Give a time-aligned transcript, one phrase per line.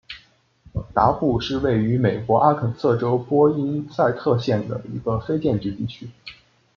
[0.95, 6.09] 达布是位于美国阿肯色州波因塞特县的一个非建制地区。